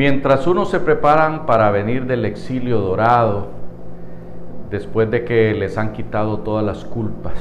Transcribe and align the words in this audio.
Mientras 0.00 0.46
unos 0.46 0.70
se 0.70 0.80
preparan 0.80 1.44
para 1.44 1.70
venir 1.70 2.06
del 2.06 2.24
exilio 2.24 2.78
dorado, 2.78 3.48
después 4.70 5.10
de 5.10 5.26
que 5.26 5.52
les 5.52 5.76
han 5.76 5.92
quitado 5.92 6.38
todas 6.38 6.64
las 6.64 6.86
culpas, 6.86 7.34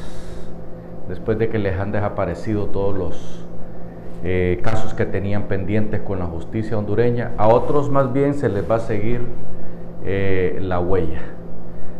después 1.07 1.39
de 1.39 1.47
que 1.47 1.57
les 1.57 1.79
han 1.79 1.93
desaparecido 1.93 2.65
todos 2.65 2.97
los 2.97 3.45
eh, 4.25 4.59
casos 4.61 4.93
que 4.93 5.05
tenían 5.05 5.43
pendientes 5.43 6.01
con 6.01 6.19
la 6.19 6.25
justicia 6.25 6.77
hondureña, 6.77 7.31
a 7.37 7.47
otros 7.47 7.89
más 7.89 8.11
bien 8.11 8.33
se 8.33 8.49
les 8.49 8.69
va 8.69 8.75
a 8.75 8.79
seguir 8.79 9.21
eh, 10.03 10.59
la 10.61 10.81
huella. 10.81 11.21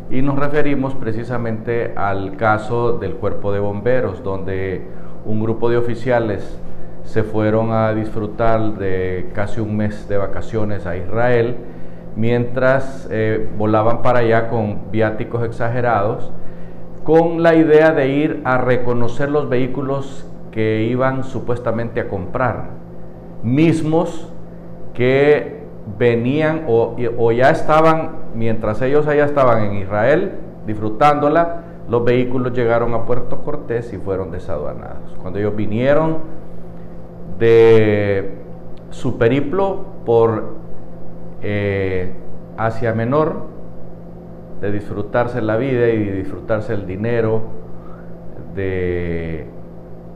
Y 0.09 0.21
nos 0.21 0.37
referimos 0.37 0.93
precisamente 0.93 1.93
al 1.95 2.35
caso 2.35 2.97
del 2.97 3.13
cuerpo 3.13 3.53
de 3.53 3.61
bomberos, 3.61 4.23
donde 4.23 4.81
un 5.23 5.39
grupo 5.39 5.69
de 5.69 5.77
oficiales 5.77 6.59
se 7.03 7.23
fueron 7.23 7.71
a 7.71 7.93
disfrutar 7.93 8.75
de 8.77 9.29
casi 9.33 9.59
un 9.59 9.77
mes 9.77 10.07
de 10.07 10.17
vacaciones 10.17 10.85
a 10.85 10.95
Israel, 10.97 11.55
mientras 12.15 13.07
eh, 13.11 13.49
volaban 13.57 14.01
para 14.01 14.19
allá 14.19 14.49
con 14.49 14.91
viáticos 14.91 15.43
exagerados, 15.43 16.31
con 17.03 17.41
la 17.41 17.55
idea 17.55 17.91
de 17.91 18.09
ir 18.09 18.41
a 18.43 18.57
reconocer 18.57 19.29
los 19.29 19.49
vehículos 19.49 20.27
que 20.51 20.83
iban 20.83 21.23
supuestamente 21.23 21.99
a 21.99 22.07
comprar, 22.07 22.69
mismos 23.43 24.31
que 24.93 25.63
venían 25.97 26.65
o, 26.67 26.95
o 27.17 27.31
ya 27.31 27.49
estaban, 27.49 28.11
mientras 28.35 28.81
ellos 28.81 29.07
allá 29.07 29.25
estaban 29.25 29.63
en 29.63 29.77
Israel 29.77 30.33
disfrutándola, 30.67 31.63
los 31.89 32.03
vehículos 32.03 32.53
llegaron 32.53 32.93
a 32.93 33.05
Puerto 33.05 33.41
Cortés 33.43 33.91
y 33.93 33.97
fueron 33.97 34.29
desaduanados. 34.29 35.17
Cuando 35.21 35.39
ellos 35.39 35.55
vinieron 35.55 36.17
de 37.37 38.31
su 38.89 39.17
periplo 39.17 39.85
por 40.05 40.55
eh, 41.41 42.13
Asia 42.57 42.93
Menor, 42.93 43.47
de 44.61 44.71
disfrutarse 44.71 45.41
la 45.41 45.57
vida 45.57 45.89
y 45.89 46.03
disfrutarse 46.03 46.73
el 46.73 46.85
dinero 46.85 47.41
de 48.55 49.47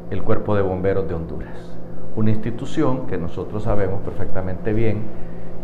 el 0.10 0.24
Cuerpo 0.24 0.56
de 0.56 0.62
Bomberos 0.62 1.08
de 1.08 1.14
Honduras. 1.14 1.78
Una 2.16 2.30
institución 2.30 3.08
que 3.08 3.18
nosotros 3.18 3.64
sabemos 3.64 4.02
perfectamente 4.02 4.74
bien 4.74 5.04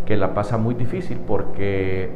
que 0.05 0.17
la 0.17 0.33
pasa 0.33 0.58
muy 0.58 0.73
difícil 0.73 1.20
porque 1.27 2.09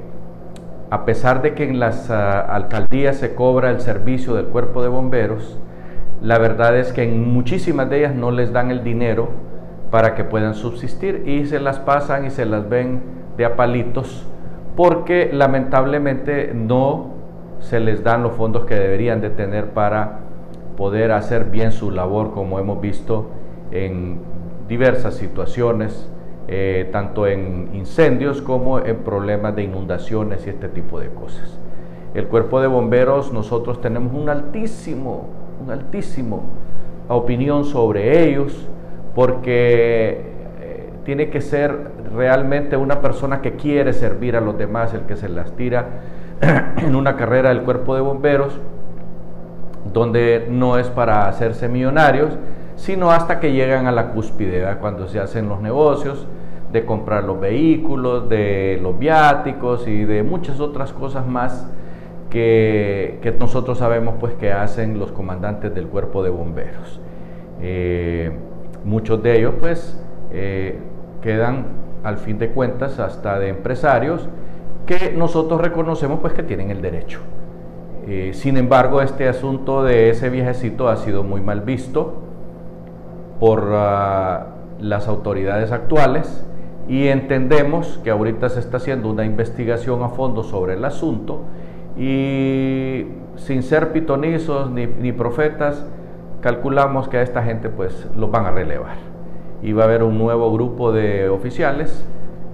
a 0.89 1.05
pesar 1.05 1.41
de 1.41 1.53
que 1.53 1.63
en 1.63 1.79
las 1.79 2.09
ah, 2.09 2.41
alcaldías 2.41 3.17
se 3.17 3.35
cobra 3.35 3.69
el 3.69 3.81
servicio 3.81 4.35
del 4.35 4.47
cuerpo 4.47 4.81
de 4.81 4.89
bomberos, 4.89 5.59
la 6.23 6.37
verdad 6.39 6.77
es 6.77 6.93
que 6.93 7.03
en 7.03 7.31
muchísimas 7.31 7.89
de 7.89 7.99
ellas 7.99 8.15
no 8.15 8.31
les 8.31 8.51
dan 8.51 8.71
el 8.71 8.83
dinero 8.83 9.29
para 9.91 10.15
que 10.15 10.23
puedan 10.23 10.55
subsistir 10.55 11.23
y 11.27 11.45
se 11.45 11.59
las 11.59 11.79
pasan 11.79 12.25
y 12.25 12.31
se 12.31 12.45
las 12.45 12.67
ven 12.67 13.01
de 13.37 13.45
a 13.45 13.55
palitos 13.55 14.25
porque 14.75 15.29
lamentablemente 15.31 16.51
no 16.55 17.13
se 17.59 17.79
les 17.79 18.03
dan 18.03 18.23
los 18.23 18.33
fondos 18.33 18.65
que 18.65 18.73
deberían 18.73 19.21
de 19.21 19.29
tener 19.29 19.71
para 19.71 20.21
poder 20.77 21.11
hacer 21.11 21.45
bien 21.45 21.71
su 21.71 21.91
labor 21.91 22.31
como 22.31 22.57
hemos 22.57 22.81
visto 22.81 23.27
en 23.71 24.19
diversas 24.67 25.13
situaciones 25.13 26.09
eh, 26.47 26.89
tanto 26.91 27.25
en 27.25 27.69
incendios 27.73 28.41
como 28.41 28.79
en 28.79 28.97
problemas 28.97 29.55
de 29.55 29.63
inundaciones 29.63 30.45
y 30.45 30.49
este 30.49 30.67
tipo 30.67 30.99
de 30.99 31.07
cosas. 31.07 31.57
El 32.13 32.27
cuerpo 32.27 32.59
de 32.59 32.67
bomberos, 32.67 33.31
nosotros 33.31 33.79
tenemos 33.79 34.13
un 34.13 34.27
altísimo, 34.27 35.29
un 35.63 35.71
altísimo 35.71 36.43
opinión 37.07 37.65
sobre 37.65 38.27
ellos, 38.27 38.67
porque 39.15 40.21
eh, 40.61 40.89
tiene 41.05 41.29
que 41.29 41.41
ser 41.41 41.91
realmente 42.13 42.75
una 42.77 43.01
persona 43.01 43.41
que 43.41 43.53
quiere 43.53 43.93
servir 43.93 44.35
a 44.35 44.41
los 44.41 44.57
demás, 44.57 44.93
el 44.93 45.01
que 45.01 45.15
se 45.15 45.29
las 45.29 45.55
tira 45.55 45.85
en 46.77 46.95
una 46.95 47.15
carrera 47.15 47.49
del 47.49 47.61
cuerpo 47.61 47.95
de 47.95 48.01
bomberos, 48.01 48.59
donde 49.93 50.47
no 50.49 50.77
es 50.77 50.87
para 50.89 51.27
hacerse 51.27 51.69
millonarios, 51.69 52.37
sino 52.75 53.11
hasta 53.11 53.39
que 53.39 53.51
llegan 53.51 53.87
a 53.87 53.91
la 53.91 54.11
cúspide, 54.11 54.65
cuando 54.81 55.07
se 55.07 55.19
hacen 55.19 55.47
los 55.47 55.61
negocios 55.61 56.27
de 56.71 56.85
comprar 56.85 57.23
los 57.23 57.39
vehículos, 57.39 58.27
de 58.27 58.79
los 58.81 58.97
viáticos 58.97 59.87
y 59.87 60.05
de 60.05 60.23
muchas 60.23 60.59
otras 60.59 60.91
cosas 60.91 61.27
más 61.27 61.69
que, 62.33 63.35
nosotros 63.39 63.77
sabemos 63.77 64.15
pues 64.19 64.33
que 64.33 64.51
hacen 64.51 64.97
los 64.97 65.11
comandantes 65.11 65.73
del 65.73 65.87
cuerpo 65.87 66.23
de 66.23 66.31
bomberos. 66.31 66.99
Eh, 67.61 68.31
muchos 68.83 69.21
de 69.21 69.37
ellos 69.37 69.53
pues 69.59 70.03
eh, 70.31 70.79
quedan 71.21 71.67
al 72.03 72.17
fin 72.17 72.39
de 72.39 72.49
cuentas 72.49 72.99
hasta 72.99 73.37
de 73.37 73.49
empresarios 73.49 74.27
que 74.87 75.13
nosotros 75.15 75.61
reconocemos 75.61 76.19
pues 76.21 76.33
que 76.33 76.41
tienen 76.41 76.71
el 76.71 76.81
derecho. 76.81 77.19
Eh, 78.07 78.31
sin 78.33 78.57
embargo, 78.57 79.01
este 79.01 79.29
asunto 79.29 79.83
de 79.83 80.09
ese 80.09 80.29
viejecito 80.29 80.89
ha 80.89 80.97
sido 80.97 81.23
muy 81.23 81.39
mal 81.39 81.61
visto 81.61 82.15
por 83.39 83.69
ah, 83.73 84.47
las 84.81 85.07
autoridades 85.07 85.71
actuales 85.71 86.43
y 86.89 87.07
entendemos 87.07 87.99
que 88.03 88.09
ahorita 88.09 88.49
se 88.49 88.59
está 88.59 88.77
haciendo 88.77 89.09
una 89.09 89.23
investigación 89.23 90.01
a 90.01 90.09
fondo 90.09 90.43
sobre 90.43 90.73
el 90.73 90.83
asunto 90.83 91.43
y 91.97 93.05
sin 93.35 93.63
ser 93.63 93.91
pitonizos 93.91 94.71
ni, 94.71 95.11
profetas, 95.11 95.85
calculamos 96.41 97.07
que 97.07 97.17
a 97.17 97.21
esta 97.21 97.43
gente 97.43 97.69
pues 97.69 98.07
los 98.15 98.31
van 98.31 98.45
a 98.45 98.51
relevar. 98.51 98.97
Y 99.61 99.73
va 99.73 99.83
a 99.83 99.85
haber 99.85 100.03
un 100.03 100.17
nuevo 100.17 100.51
grupo 100.51 100.91
de 100.91 101.29
oficiales 101.29 102.05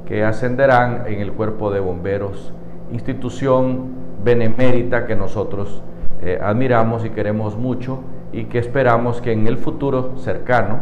que 0.05 0.23
ascenderán 0.23 1.03
en 1.07 1.22
el 1.22 1.31
cuerpo 1.31 1.72
de 1.72 1.79
bomberos, 1.79 2.53
institución 2.91 3.99
benemérita 4.23 5.05
que 5.05 5.16
nosotros 5.16 5.81
eh, 6.22 6.39
admiramos 6.41 7.05
y 7.05 7.11
queremos 7.11 7.55
mucho 7.57 7.99
y 8.31 8.45
que 8.45 8.59
esperamos 8.59 9.22
que 9.22 9.31
en 9.31 9.47
el 9.47 9.57
futuro 9.57 10.17
cercano 10.17 10.79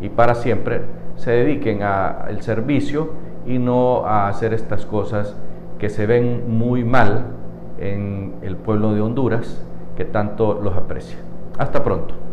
y 0.00 0.08
para 0.08 0.34
siempre 0.34 0.82
se 1.16 1.32
dediquen 1.32 1.82
al 1.82 2.40
servicio 2.42 3.10
y 3.46 3.58
no 3.58 4.06
a 4.06 4.28
hacer 4.28 4.54
estas 4.54 4.86
cosas 4.86 5.36
que 5.78 5.88
se 5.88 6.06
ven 6.06 6.58
muy 6.58 6.84
mal 6.84 7.35
en 7.78 8.34
el 8.42 8.56
pueblo 8.56 8.94
de 8.94 9.00
Honduras, 9.00 9.62
que 9.96 10.04
tanto 10.04 10.60
los 10.62 10.76
aprecia. 10.76 11.18
Hasta 11.58 11.82
pronto. 11.82 12.25